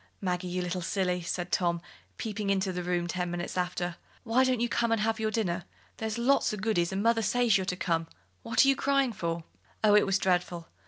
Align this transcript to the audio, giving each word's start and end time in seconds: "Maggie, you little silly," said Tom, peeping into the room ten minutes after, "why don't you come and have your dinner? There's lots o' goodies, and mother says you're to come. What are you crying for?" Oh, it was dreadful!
"Maggie, 0.19 0.47
you 0.47 0.63
little 0.63 0.81
silly," 0.81 1.21
said 1.21 1.51
Tom, 1.51 1.79
peeping 2.17 2.49
into 2.49 2.73
the 2.73 2.81
room 2.81 3.05
ten 3.05 3.29
minutes 3.29 3.55
after, 3.55 3.97
"why 4.23 4.43
don't 4.43 4.59
you 4.59 4.67
come 4.67 4.91
and 4.91 4.99
have 5.01 5.19
your 5.19 5.29
dinner? 5.29 5.63
There's 5.97 6.17
lots 6.17 6.51
o' 6.51 6.57
goodies, 6.57 6.91
and 6.91 7.03
mother 7.03 7.21
says 7.21 7.55
you're 7.55 7.67
to 7.67 7.75
come. 7.75 8.07
What 8.41 8.65
are 8.65 8.67
you 8.67 8.75
crying 8.75 9.13
for?" 9.13 9.43
Oh, 9.83 9.93
it 9.95 10.07
was 10.07 10.17
dreadful! 10.17 10.69